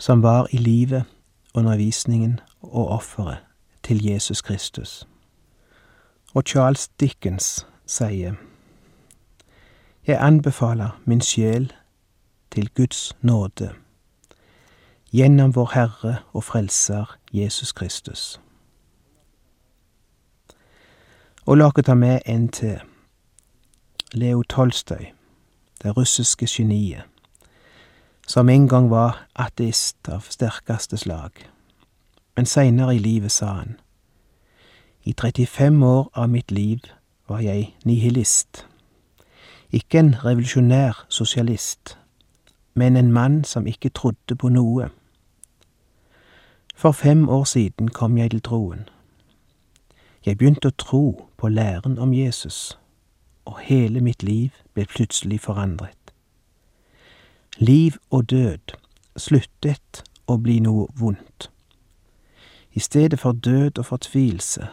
som 0.00 0.22
var 0.22 0.48
i 0.50 0.56
livet, 0.56 1.04
undervisningen 1.54 2.40
og 2.62 2.88
offeret 2.88 3.49
til 3.82 4.04
Jesus 4.04 4.40
Kristus. 4.40 5.08
Og 6.34 6.42
Charles 6.46 6.88
Dickens 6.88 7.66
sier, 7.86 8.34
Jeg 10.06 10.18
anbefaler 10.20 11.00
min 11.04 11.20
sjel 11.20 11.72
til 12.50 12.70
Guds 12.74 13.12
nåde 13.20 13.70
gjennom 15.12 15.54
vår 15.54 15.70
Herre 15.74 16.16
og 16.32 16.44
Frelser 16.44 17.16
Jesus 17.32 17.72
Kristus. 17.72 18.40
Og 21.46 21.56
la 21.58 21.66
oss 21.66 21.84
ta 21.84 21.94
med 21.94 22.20
en 22.26 22.48
til. 22.48 22.80
Leo 24.12 24.42
Tolstøy, 24.42 25.12
det 25.82 25.96
russiske 25.96 26.46
geniet, 26.50 27.02
som 28.26 28.48
en 28.48 28.68
gang 28.68 28.90
var 28.90 29.26
ateist 29.34 30.08
av 30.08 30.26
sterkeste 30.30 30.96
slag, 30.98 31.30
men 32.40 32.46
seinere 32.46 32.94
i 32.96 32.98
livet 32.98 33.32
sa 33.32 33.46
han. 33.46 33.74
I 35.04 35.12
35 35.12 35.82
år 35.82 36.10
av 36.14 36.28
mitt 36.28 36.50
liv 36.50 36.78
var 37.28 37.42
jeg 37.44 37.74
nihilist. 37.84 38.66
Ikke 39.70 39.98
en 39.98 40.14
revolusjonær 40.24 41.04
sosialist, 41.08 41.98
men 42.74 42.96
en 42.96 43.12
mann 43.12 43.44
som 43.44 43.66
ikke 43.66 43.92
trodde 43.92 44.36
på 44.40 44.48
noe. 44.48 44.88
For 46.74 46.92
fem 46.92 47.28
år 47.28 47.44
siden 47.44 47.92
kom 47.92 48.18
jeg 48.18 48.30
til 48.30 48.40
troen. 48.40 48.88
Jeg 50.24 50.38
begynte 50.38 50.72
å 50.72 50.78
tro 50.80 51.04
på 51.36 51.48
læren 51.48 51.98
om 51.98 52.16
Jesus, 52.16 52.78
og 53.44 53.60
hele 53.68 54.00
mitt 54.00 54.22
liv 54.22 54.56
ble 54.72 54.88
plutselig 54.88 55.44
forandret. 55.44 56.16
Liv 57.58 58.00
og 58.10 58.30
død 58.30 58.78
sluttet 59.16 60.06
å 60.26 60.40
bli 60.40 60.62
noe 60.64 60.88
vondt. 60.96 61.50
I 62.72 62.80
stedet 62.80 63.20
for 63.20 63.32
død 63.32 63.78
og 63.78 63.86
fortvilelse 63.86 64.68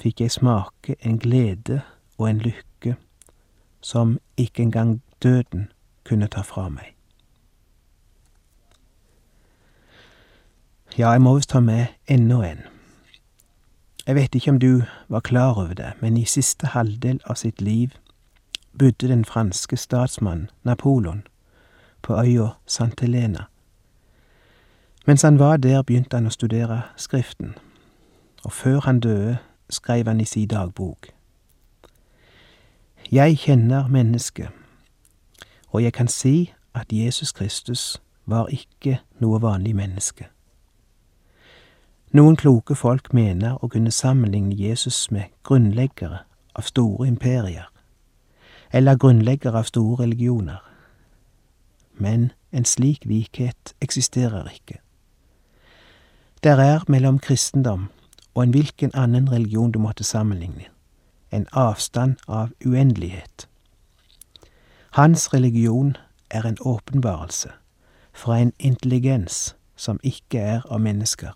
fikk 0.00 0.20
jeg 0.20 0.30
smake 0.30 0.96
en 1.00 1.18
glede 1.18 1.80
og 2.18 2.30
en 2.30 2.38
lykke 2.38 2.96
som 3.80 4.18
ikke 4.36 4.62
engang 4.62 5.02
døden 5.22 5.68
kunne 6.04 6.26
ta 6.26 6.40
fra 6.40 6.68
meg. 6.68 6.94
Ja, 10.98 11.10
jeg 11.10 11.22
må 11.22 11.34
visst 11.34 11.50
ta 11.50 11.60
med 11.60 11.86
enda 12.08 12.40
en. 12.46 12.64
Jeg 14.06 14.14
vet 14.14 14.34
ikke 14.34 14.50
om 14.50 14.58
du 14.58 14.82
var 15.08 15.20
klar 15.20 15.54
over 15.54 15.74
det, 15.74 15.92
men 16.00 16.16
i 16.16 16.24
siste 16.24 16.66
halvdel 16.66 17.20
av 17.26 17.34
sitt 17.34 17.60
liv 17.60 17.90
bodde 18.78 19.08
den 19.08 19.24
franske 19.24 19.76
statsmannen 19.76 20.50
Napoleon 20.62 21.26
på 22.02 22.14
øya 22.14 22.48
St. 22.66 23.00
Helena. 23.00 23.44
Mens 25.06 25.22
han 25.22 25.38
var 25.38 25.56
der, 25.56 25.82
begynte 25.82 26.16
han 26.16 26.26
å 26.26 26.34
studere 26.34 26.82
Skriften, 26.96 27.54
og 28.44 28.52
før 28.52 28.80
han 28.80 29.00
døde, 29.00 29.36
skrev 29.70 30.06
han 30.06 30.20
i 30.20 30.24
si 30.26 30.46
dagbok. 30.46 31.06
Jeg 33.12 33.38
kjenner 33.38 33.88
mennesket, 33.88 34.48
og 35.70 35.82
jeg 35.82 35.92
kan 35.92 36.08
si 36.08 36.52
at 36.74 36.92
Jesus 36.92 37.32
Kristus 37.32 38.02
var 38.26 38.48
ikke 38.50 38.98
noe 39.22 39.38
vanlig 39.42 39.76
menneske. 39.76 40.26
Noen 42.10 42.36
kloke 42.36 42.74
folk 42.74 43.12
mener 43.14 43.62
å 43.62 43.68
kunne 43.70 43.90
sammenligne 43.94 44.54
Jesus 44.58 45.10
med 45.10 45.30
grunnleggere 45.46 46.24
av 46.58 46.66
store 46.66 47.06
imperier, 47.06 47.68
eller 48.72 48.98
grunnleggere 48.98 49.62
av 49.62 49.70
store 49.70 50.02
religioner. 50.02 50.58
Men 51.94 52.32
en 52.52 52.64
slik 52.64 53.06
likhet 53.06 53.74
eksisterer 53.80 54.50
ikke. 54.50 54.80
Der 56.46 56.56
er 56.56 56.80
mellom 56.88 57.18
kristendom 57.18 57.88
og 58.34 58.42
en 58.42 58.50
hvilken 58.50 58.90
annen 58.94 59.32
religion 59.32 59.72
du 59.72 59.78
måtte 59.78 60.04
sammenligne, 60.04 60.64
en 61.32 61.46
avstand 61.52 62.14
av 62.28 62.48
uendelighet. 62.66 63.48
Hans 64.90 65.34
religion 65.34 65.96
er 66.30 66.42
en 66.42 66.56
åpenbarelse 66.60 67.48
fra 68.12 68.38
en 68.38 68.52
intelligens 68.58 69.56
som 69.76 69.98
ikke 70.02 70.38
er 70.38 70.62
av 70.70 70.80
mennesker. 70.80 71.34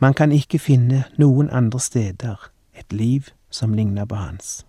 Man 0.00 0.14
kan 0.14 0.32
ikke 0.32 0.58
finne 0.58 1.04
noen 1.18 1.50
andre 1.50 1.80
steder 1.80 2.50
et 2.74 2.92
liv 2.92 3.22
som 3.50 3.74
ligner 3.74 4.04
på 4.04 4.14
hans. 4.14 4.66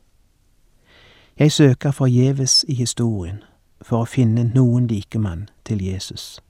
Jeg 1.40 1.52
søker 1.52 1.92
forgjeves 1.92 2.66
i 2.68 2.74
historien 2.74 3.44
for 3.82 4.02
å 4.02 4.10
finne 4.10 4.44
noen 4.56 4.88
likemann 4.88 5.50
til 5.66 5.86
Jesus, 5.86 6.42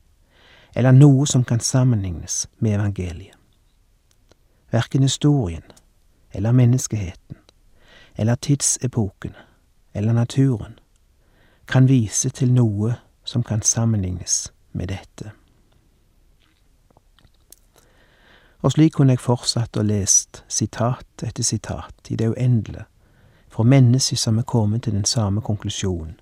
eller 0.74 0.92
noe 0.92 1.28
som 1.28 1.44
kan 1.44 1.60
sammenlignes 1.60 2.48
med 2.60 2.76
evangeliet. 2.76 3.38
Verken 4.72 5.04
historien 5.04 5.64
eller 6.32 6.52
menneskeheten 6.52 7.38
eller 8.16 8.36
tidsepokene 8.36 9.38
eller 9.94 10.14
naturen 10.14 10.80
kan 11.66 11.88
vise 11.88 12.30
til 12.30 12.54
noe 12.54 12.96
som 13.24 13.44
kan 13.44 13.62
sammenlignes 13.62 14.54
med 14.72 14.88
dette. 14.88 15.32
Og 18.62 18.72
slik 18.72 18.94
kunne 18.94 19.16
jeg 19.16 19.20
fortsatt 19.20 19.78
og 19.78 19.86
lest 19.90 20.44
sitat 20.48 21.24
etter 21.26 21.44
sitat 21.44 22.10
i 22.10 22.16
det 22.16 22.30
uendelige 22.30 22.86
fra 23.52 23.64
mennesker 23.64 24.18
som 24.18 24.38
er 24.38 24.48
kommet 24.48 24.84
til 24.84 24.94
den 24.94 25.06
samme 25.06 25.42
konklusjonen. 25.42 26.20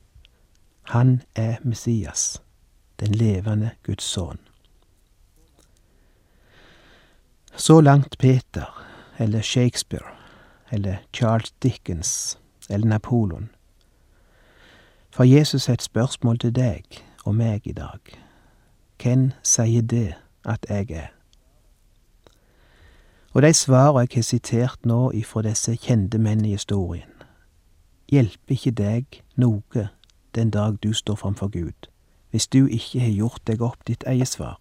Han 0.82 1.22
er 1.36 1.58
Messias, 1.64 2.42
den 3.00 3.16
levende 3.16 3.70
Guds 3.84 4.04
sønn. 4.04 4.40
Så 7.56 7.82
langt 7.82 8.18
Peter, 8.18 8.86
eller 9.18 9.42
Shakespeare, 9.42 10.16
eller 10.72 10.96
Charles 11.14 11.52
Dickens, 11.52 12.40
eller 12.70 12.88
Napoleon. 12.88 13.50
For 15.12 15.24
Jesus 15.24 15.66
har 15.66 15.74
et 15.74 15.82
spørsmål 15.82 16.40
til 16.40 16.56
deg 16.56 16.84
og 17.26 17.36
meg 17.36 17.68
i 17.68 17.74
dag. 17.74 18.00
Hvem 19.04 19.32
sier 19.44 19.82
det 19.82 20.16
at 20.46 20.66
jeg 20.70 20.92
er? 20.92 21.08
Og 23.34 23.42
de 23.42 23.54
svarene 23.54 24.00
jeg 24.00 24.16
har 24.16 24.22
sitert 24.22 24.86
nå 24.86 25.12
ifra 25.12 25.42
disse 25.46 25.76
kjente 25.76 26.18
menn 26.18 26.46
i 26.46 26.56
historien, 26.56 27.12
hjelper 28.10 28.56
ikke 28.56 28.72
deg 28.72 29.22
noe 29.36 29.90
den 30.36 30.50
dag 30.50 30.80
du 30.84 30.94
står 30.94 31.16
framfor 31.16 31.48
Gud, 31.54 31.89
hvis 32.32 32.48
du 32.48 32.66
ikke 32.66 33.00
har 33.00 33.12
gjort 33.12 33.42
deg 33.48 33.62
opp 33.62 33.88
ditt 33.88 34.04
eget 34.08 34.28
svar. 34.28 34.60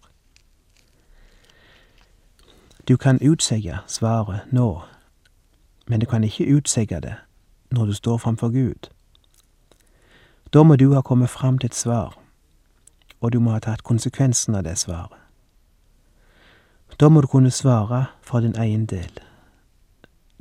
Du 2.87 2.97
kan 2.97 3.19
utseie 3.21 3.79
svaret 3.87 4.51
nå, 4.51 4.81
men 5.87 5.99
du 5.99 6.05
kan 6.05 6.23
ikke 6.23 6.49
utseie 6.57 7.01
det 7.01 7.15
når 7.71 7.85
du 7.85 7.93
står 7.93 8.17
framfor 8.17 8.49
Gud. 8.49 8.89
Da 10.53 10.63
må 10.63 10.75
du 10.75 10.93
ha 10.93 11.01
kommet 11.01 11.29
fram 11.29 11.57
til 11.57 11.69
et 11.69 11.75
svar, 11.75 12.17
og 13.21 13.31
du 13.31 13.39
må 13.39 13.51
ha 13.51 13.59
tatt 13.59 13.83
konsekvensen 13.83 14.55
av 14.55 14.63
det 14.63 14.77
svaret. 14.77 15.17
Da 16.99 17.09
må 17.09 17.21
du 17.21 17.27
kunne 17.27 17.51
svare 17.51 18.05
for 18.21 18.39
din 18.39 18.55
egen 18.57 18.85
del. 18.85 19.11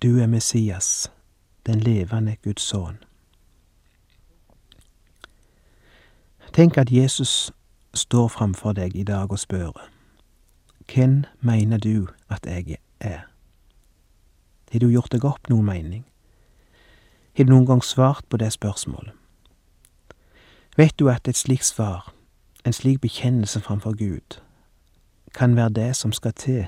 Du 0.03 0.19
er 0.19 0.27
Messias, 0.27 1.11
den 1.67 1.81
levende 1.81 2.37
Guds 2.43 2.63
sønn. 2.63 2.99
Tenk 6.53 6.79
at 6.79 6.93
Jesus 6.93 7.53
står 7.95 8.29
framfor 8.29 8.73
deg 8.73 8.97
i 8.97 9.05
dag 9.05 9.31
og 9.33 9.39
spør, 9.39 9.89
hvem 10.93 11.25
mener 11.41 11.79
du 11.79 12.09
at 12.29 12.47
jeg 12.47 12.77
er? 13.01 13.21
Har 14.73 14.79
du 14.79 14.89
gjort 14.89 15.13
deg 15.13 15.25
opp 15.25 15.49
noen 15.49 15.65
mening? 15.65 16.05
Har 17.37 17.45
du 17.45 17.53
noen 17.53 17.67
gang 17.67 17.85
svart 17.85 18.25
på 18.29 18.37
det 18.37 18.53
spørsmålet? 18.53 19.13
Vet 20.77 20.99
du 20.99 21.09
at 21.09 21.29
et 21.29 21.37
slikt 21.37 21.65
svar, 21.65 22.13
en 22.65 22.73
slik 22.73 23.01
bekjennelse 23.01 23.61
framfor 23.61 23.97
Gud, 23.99 24.41
kan 25.35 25.57
være 25.57 25.69
det 25.69 25.97
som 25.97 26.13
skal 26.13 26.33
til 26.33 26.67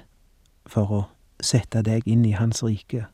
for 0.66 0.92
å 0.92 1.00
sette 1.40 1.82
deg 1.82 2.06
inn 2.06 2.24
i 2.24 2.36
Hans 2.36 2.64
rike? 2.64 3.06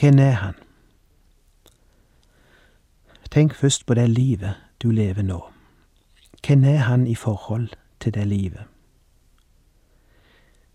Hvem 0.00 0.18
er 0.18 0.32
Han? 0.42 0.63
Tenk 3.34 3.54
først 3.54 3.86
på 3.86 3.94
det 3.94 4.10
livet 4.10 4.54
du 4.82 4.90
lever 4.90 5.22
nå. 5.22 5.44
Hvem 6.46 6.64
er 6.64 6.76
Han 6.76 7.06
i 7.06 7.14
forhold 7.14 7.68
til 8.00 8.14
det 8.14 8.26
livet? 8.26 8.62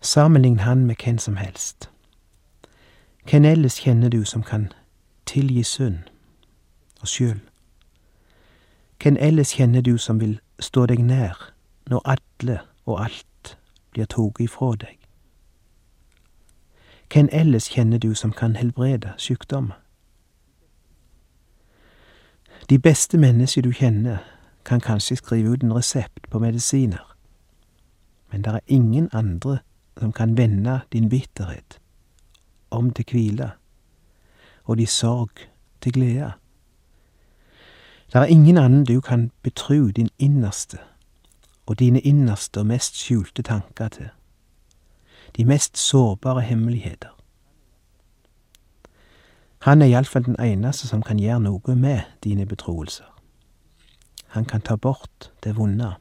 Sammenlign 0.00 0.58
Han 0.58 0.86
med 0.86 0.94
hvem 1.04 1.18
som 1.18 1.36
helst. 1.36 1.90
Hvem 3.30 3.44
ellers 3.44 3.80
kjenner 3.80 4.08
du 4.08 4.24
som 4.24 4.42
kan 4.42 4.72
tilgi 5.26 5.62
synd 5.62 5.98
og 7.00 7.08
skyld? 7.08 7.40
Hvem 9.02 9.16
ellers 9.20 9.52
kjenner 9.52 9.80
du 9.80 9.96
som 9.96 10.20
vil 10.20 10.40
stå 10.58 10.86
deg 10.86 10.98
nær 10.98 11.52
når 11.86 12.02
alle 12.04 12.58
og 12.86 13.04
alt 13.04 13.58
blir 13.90 14.04
tatt 14.04 14.40
ifra 14.40 14.74
deg? 14.76 14.98
Hvem 17.12 17.28
ellers 17.32 17.68
kjenner 17.68 17.98
du 17.98 18.14
som 18.14 18.32
kan 18.32 18.56
helbrede 18.56 19.12
sykdommer? 19.16 19.79
De 22.70 22.78
beste 22.78 23.18
mennesker 23.18 23.62
du 23.62 23.72
kjenner, 23.72 24.18
kan 24.64 24.80
kanskje 24.80 25.16
skrive 25.16 25.50
ut 25.50 25.62
en 25.62 25.74
resept 25.74 26.30
på 26.30 26.38
medisiner, 26.38 27.16
men 28.32 28.44
det 28.44 28.52
er 28.54 28.60
ingen 28.66 29.08
andre 29.12 29.58
som 29.98 30.12
kan 30.12 30.36
vende 30.36 30.80
din 30.92 31.08
bitterhet 31.08 31.80
om 32.70 32.90
til 32.90 33.04
hvile, 33.10 33.50
og 34.64 34.76
din 34.76 34.86
sorg 34.86 35.30
til 35.80 35.92
glede. 35.92 36.32
Det 38.12 38.14
er 38.14 38.24
ingen 38.24 38.58
annen 38.58 38.84
du 38.84 39.00
kan 39.00 39.30
betru 39.42 39.90
din 39.90 40.08
innerste 40.18 40.78
og 41.66 41.78
dine 41.78 42.00
innerste 42.00 42.60
og 42.60 42.66
mest 42.66 42.96
skjulte 42.96 43.42
tanker 43.42 43.88
til, 43.88 44.08
de 45.36 45.44
mest 45.44 45.78
sårbare 45.78 46.40
hemmeligheter. 46.40 47.19
Han 49.60 49.82
er 49.82 49.86
iallfall 49.86 50.24
den 50.24 50.38
eneste 50.40 50.88
som 50.88 51.02
kan 51.04 51.18
gjøre 51.20 51.42
noe 51.44 51.74
med 51.76 52.00
dine 52.24 52.46
betroelser. 52.48 53.04
Han 54.32 54.44
kan 54.44 54.60
ta 54.64 54.76
bort 54.76 55.30
det 55.44 55.56
vonde. 55.56 55.94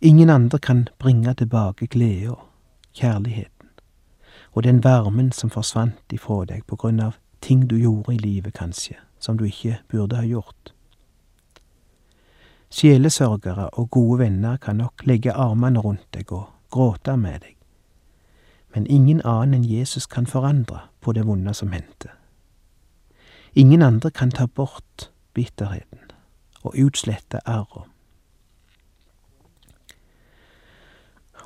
Ingen 0.00 0.30
andre 0.30 0.58
kan 0.58 0.88
bringe 0.98 1.34
tilbake 1.34 1.86
gleda, 1.86 2.36
kjærligheten, 2.94 3.68
og 4.52 4.62
den 4.62 4.84
varmen 4.84 5.32
som 5.32 5.50
forsvant 5.50 6.14
ifra 6.14 6.44
deg 6.46 6.62
på 6.66 6.78
grunn 6.78 7.00
av 7.02 7.18
ting 7.42 7.66
du 7.66 7.74
gjorde 7.74 8.14
i 8.14 8.22
livet, 8.22 8.54
kanskje, 8.54 8.94
som 9.18 9.38
du 9.38 9.44
ikke 9.44 9.80
burde 9.90 10.16
ha 10.16 10.22
gjort. 10.22 10.72
Sjelesørgere 12.70 13.70
og 13.72 13.90
gode 13.90 14.18
venner 14.22 14.56
kan 14.62 14.78
nok 14.78 15.02
legge 15.10 15.34
armene 15.34 15.82
rundt 15.82 16.06
deg 16.14 16.30
og 16.32 16.46
gråte 16.70 17.16
med 17.18 17.42
deg, 17.42 17.57
men 18.74 18.86
ingen 18.86 19.20
annen 19.24 19.54
enn 19.54 19.64
Jesus 19.64 20.06
kan 20.06 20.26
forandre 20.26 20.80
på 21.00 21.12
det 21.12 21.26
vonde 21.26 21.54
som 21.54 21.72
hendte. 21.72 22.08
Ingen 23.54 23.82
andre 23.82 24.10
kan 24.10 24.30
ta 24.30 24.46
bort 24.46 25.10
bitterheten 25.34 25.98
og 26.62 26.74
utslette 26.76 27.40
arra. 27.48 27.86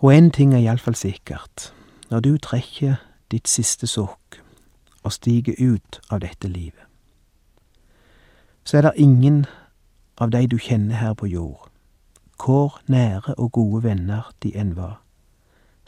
Og 0.03 0.15
én 0.19 0.31
ting 0.31 0.55
er 0.55 0.59
iallfall 0.59 0.95
sikkert. 0.95 1.75
Når 2.11 2.21
du 2.21 2.39
trekker 2.39 2.95
ditt 3.31 3.49
siste 3.49 3.87
sukk 3.87 4.41
og 5.03 5.13
stiger 5.13 5.55
ut 5.59 6.01
av 6.11 6.21
dette 6.21 6.49
livet, 6.49 6.83
så 8.65 8.79
er 8.79 8.83
det 8.83 8.93
ingen 8.97 9.47
av 10.19 10.31
de 10.31 10.47
du 10.47 10.59
kjenner 10.59 10.97
her 10.97 11.15
på 11.15 11.27
jord, 11.27 11.69
hvor 12.45 12.81
nære 12.87 13.35
og 13.35 13.53
gode 13.53 13.83
venner 13.83 14.31
de 14.43 14.53
enn 14.59 14.77
var, 14.77 15.02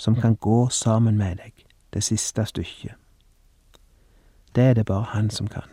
som 0.04 0.20
kan 0.20 0.36
gå 0.36 0.68
sammen 0.68 1.16
med 1.16 1.38
deg 1.40 1.64
det 1.96 2.02
siste 2.04 2.44
stykket. 2.44 2.92
Det 4.54 4.62
er 4.62 4.74
det 4.74 4.86
bare 4.86 5.14
han 5.14 5.30
som 5.30 5.48
kan. 5.48 5.70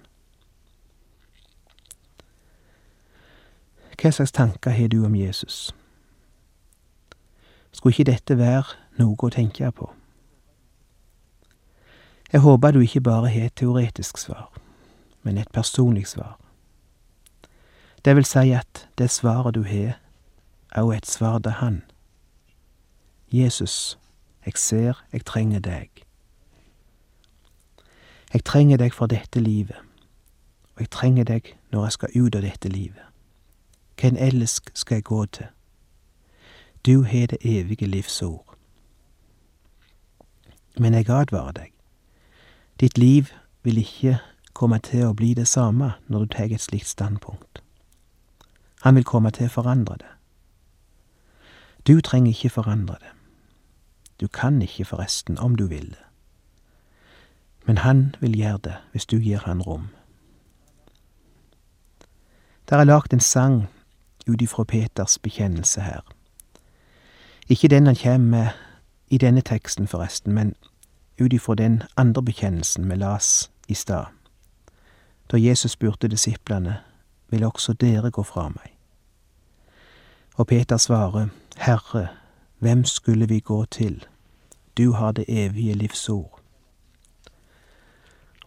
Hva 4.00 4.12
slags 4.12 4.32
tanker 4.32 4.72
har 4.72 4.88
du 4.88 5.04
om 5.06 5.16
Jesus? 5.16 5.76
Skulle 7.72 7.92
ikke 7.92 8.12
dette 8.12 8.38
være 8.40 8.64
noe 8.98 9.20
å 9.20 9.30
tenke 9.36 9.68
på? 9.76 9.92
Jeg 12.32 12.42
håper 12.42 12.72
du 12.72 12.80
ikke 12.80 13.04
bare 13.04 13.30
har 13.30 13.52
et 13.52 13.56
teoretisk 13.60 14.18
svar, 14.18 14.48
men 15.24 15.38
et 15.38 15.52
personlig 15.52 16.08
svar. 16.08 16.38
Det 18.06 18.16
vil 18.16 18.26
si 18.26 18.56
at 18.56 18.88
det 18.98 19.12
svaret 19.12 19.60
du 19.60 19.68
har, 19.68 20.00
er 20.72 20.82
jo 20.82 20.92
et 20.96 21.06
svar 21.06 21.40
til 21.40 21.52
Han. 21.52 21.82
Jesus, 23.32 24.00
jeg 24.46 24.54
ser 24.56 25.04
jeg 25.12 25.26
trenger 25.26 25.60
deg. 25.60 25.90
Jeg 28.34 28.44
trenger 28.44 28.78
deg 28.78 28.94
for 28.94 29.08
dette 29.12 29.40
livet, 29.40 29.78
og 30.76 30.80
jeg 30.80 30.90
trenger 30.90 31.24
deg 31.24 31.56
når 31.72 31.84
jeg 31.84 31.92
skal 31.92 32.10
ut 32.16 32.36
av 32.36 32.42
dette 32.42 32.70
livet. 32.70 33.04
Hvem 34.02 34.16
ellers 34.18 34.62
skal 34.74 34.96
jeg 34.96 35.04
gå 35.04 35.26
til? 35.26 35.48
Du 36.86 37.04
har 37.04 37.28
det 37.28 37.38
evige 37.46 37.86
livs 37.86 38.22
ord. 38.22 38.58
Men 40.80 40.94
jeg 40.94 41.10
advarer 41.10 41.52
deg. 41.52 41.72
Ditt 42.80 42.98
liv 42.98 43.28
vil 43.64 43.78
ikke 43.78 44.18
komme 44.54 44.80
til 44.80 45.06
å 45.06 45.14
bli 45.14 45.34
det 45.38 45.48
samme 45.48 45.94
når 46.08 46.20
du 46.20 46.34
tar 46.34 46.50
et 46.50 46.62
slikt 46.62 46.88
standpunkt. 46.88 47.62
Han 48.82 48.96
vil 48.96 49.06
komme 49.06 49.30
til 49.32 49.46
å 49.46 49.54
forandre 49.54 50.00
det. 50.02 50.14
Du 51.88 52.02
trenger 52.02 52.32
ikke 52.32 52.50
forandre 52.50 52.98
det. 53.02 53.14
Du 54.22 54.28
kan 54.28 54.62
ikke 54.62 54.86
forresten 54.86 55.38
om 55.38 55.56
du 55.56 55.66
vil 55.68 55.90
det. 55.90 56.06
Men 57.66 57.78
han 57.78 58.16
vil 58.20 58.38
gjøre 58.38 58.58
det 58.64 58.76
hvis 58.92 59.06
du 59.06 59.18
gir 59.18 59.40
han 59.46 59.62
rom. 59.62 59.88
Der 62.70 62.78
er 62.78 62.84
lagt 62.84 63.14
en 63.14 63.20
sang 63.20 63.68
ut 64.28 64.42
ifra 64.42 64.64
Peters 64.64 65.20
bekjennelse 65.20 65.82
her. 65.82 66.02
Ikke 67.50 67.68
den 67.68 67.86
han 67.86 67.96
kjem 67.96 68.22
med 68.22 68.48
i 69.08 69.18
denne 69.18 69.42
teksten, 69.42 69.88
forresten, 69.88 70.34
men 70.34 70.56
ut 71.22 71.34
ifra 71.34 71.56
den 71.56 71.84
andre 71.98 72.24
bekjennelsen 72.24 72.90
vi 72.90 72.96
las 72.96 73.52
i 73.68 73.74
stad, 73.74 74.06
da 75.32 75.38
Jesus 75.38 75.72
spurte 75.72 76.08
disiplene, 76.08 76.78
vil 77.30 77.44
også 77.44 77.74
dere 77.74 78.12
gå 78.12 78.24
fra 78.24 78.50
meg? 78.50 78.72
Og 80.36 80.48
Peter 80.48 80.78
svarer, 80.78 81.28
Herre, 81.58 82.08
hvem 82.60 82.86
skulle 82.86 83.28
vi 83.28 83.40
gå 83.40 83.66
til? 83.66 84.06
Du 84.78 84.92
har 84.92 85.12
det 85.12 85.26
evige 85.28 85.74
livs 85.74 86.10
ord. 86.10 86.40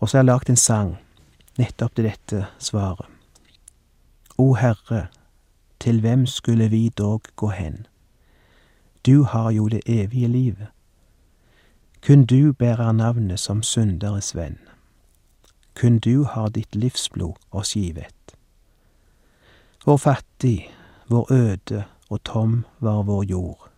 Og 0.01 0.09
så 0.09 0.17
har 0.17 0.23
jeg 0.23 0.31
lagd 0.33 0.51
en 0.51 0.57
sang 0.57 0.97
nettopp 1.59 1.95
til 1.95 2.05
dette 2.05 2.47
svaret. 2.59 3.07
O 4.39 4.55
Herre, 4.55 5.07
til 5.81 6.01
hvem 6.01 6.27
skulle 6.27 6.69
vi 6.69 6.89
dog 6.89 7.23
gå 7.37 7.49
hen? 7.49 7.87
Du 9.07 9.23
har 9.23 9.51
jo 9.51 9.69
det 9.69 9.81
evige 9.87 10.29
livet. 10.29 10.67
Kun 12.07 12.25
du 12.25 12.53
bærer 12.53 12.93
navnet 12.93 13.41
som 13.41 13.63
synderes 13.63 14.35
venn. 14.37 14.59
Kun 15.75 15.99
du 15.99 16.25
har 16.25 16.49
ditt 16.49 16.75
livsblod 16.75 17.35
oss 17.51 17.73
givet. 17.75 18.37
Hvor 19.85 19.97
fattig, 19.97 20.71
hvor 21.07 21.33
øde 21.33 21.85
og 22.09 22.25
tom 22.25 22.65
var 22.81 23.03
vår 23.03 23.23
jord, 23.23 23.71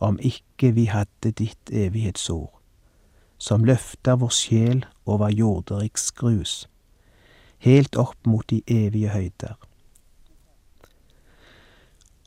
om 0.00 0.18
ikke 0.18 0.72
vi 0.74 0.86
hadde 0.90 1.32
ditt 1.32 1.70
evighetsord, 1.70 2.52
som 3.38 3.64
løfter 3.64 4.18
vår 4.20 4.32
sjel 4.34 4.84
over 5.06 5.30
jorderiks 5.30 6.10
grus, 6.12 6.64
helt 7.64 7.96
opp 7.96 8.18
mot 8.26 8.46
de 8.50 8.62
evige 8.66 9.12
høyder. 9.14 9.54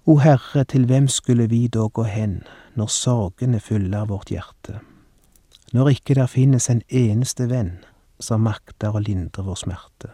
O 0.07 0.17
Herre, 0.23 0.63
til 0.63 0.85
hvem 0.87 1.07
skulle 1.11 1.49
vi 1.51 1.67
da 1.67 1.89
gå 1.91 2.03
hen 2.07 2.39
når 2.79 2.87
sorgene 2.87 3.59
fyller 3.59 4.05
vårt 4.07 4.31
hjerte, 4.31 4.79
når 5.73 5.89
ikke 5.97 6.15
der 6.15 6.31
finnes 6.31 6.69
en 6.71 6.81
eneste 6.87 7.49
venn 7.51 7.81
som 8.19 8.45
makter 8.47 8.95
å 8.95 9.03
lindre 9.03 9.43
vår 9.43 9.59
smerte? 9.59 10.13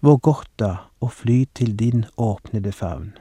Hvor 0.00 0.20
godt 0.22 0.52
da 0.62 0.72
å 1.02 1.08
fly 1.10 1.44
til 1.56 1.74
din 1.74 2.04
åpnede 2.16 2.70
favn. 2.72 3.16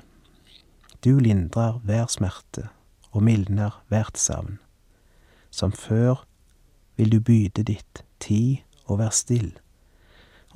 Du 1.05 1.19
lindrer 1.19 1.79
hver 1.85 2.07
smerte 2.09 2.69
og 3.11 3.23
mildner 3.23 3.83
hvert 3.87 4.17
savn. 4.17 4.57
Som 5.51 5.71
før 5.71 6.25
vil 6.97 7.11
du 7.11 7.19
byde 7.19 7.63
ditt 7.63 8.01
tid 8.19 8.65
og 8.85 8.99
vær 8.99 9.13
still, 9.13 9.51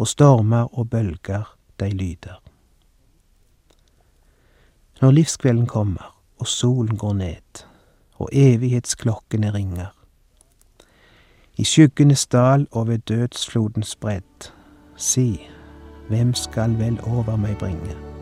og 0.01 0.07
stormer 0.07 0.73
og 0.73 0.89
bølger 0.89 1.53
deg 1.79 1.93
lyder. 1.93 2.41
Når 5.01 5.11
livskvelden 5.11 5.67
kommer 5.67 6.15
og 6.39 6.47
solen 6.47 6.97
går 6.97 7.13
ned 7.13 7.63
og 8.17 8.29
evighetsklokkene 8.33 9.53
ringer, 9.53 9.93
i 11.59 11.63
skyggenes 11.63 12.25
dal 12.27 12.67
og 12.71 12.87
ved 12.87 13.05
dødsflodens 13.05 13.95
bredd, 13.95 14.51
si, 14.95 15.47
hvem 16.07 16.33
skal 16.33 16.79
vel 16.79 16.99
over 17.03 17.35
meg 17.35 17.59
bringe? 17.59 18.18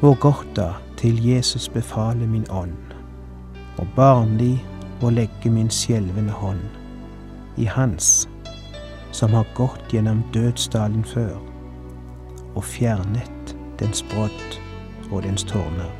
Da 0.00 0.72
til 0.96 1.26
Jesus 1.26 1.68
befale 1.68 2.26
min 2.26 2.46
ånd, 2.50 2.72
og 3.78 3.86
barnlig 3.96 4.64
å 5.02 5.10
legge 5.12 5.52
min 5.52 5.68
skjelvende 5.68 6.32
hånd 6.32 7.60
i 7.60 7.66
Hans, 7.68 8.28
som 9.12 9.36
har 9.36 9.44
gått 9.54 9.92
gjennom 9.92 10.22
dødsdalen 10.32 11.04
før, 11.04 11.36
og 12.54 12.64
fjernet 12.64 13.56
dens 13.76 14.00
brodd 14.14 14.60
og 15.10 15.22
dens 15.28 15.44
tårner. 15.44 15.99